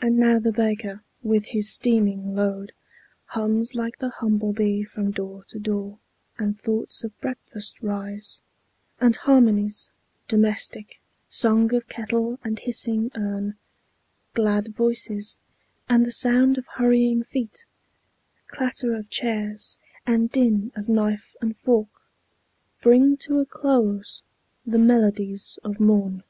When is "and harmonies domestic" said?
9.00-11.00